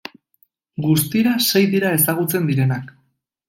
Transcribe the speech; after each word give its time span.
Guztira 0.85 1.35
sei 1.51 1.63
dira 1.77 1.95
ezagutzen 2.01 2.51
direnak. 2.51 2.95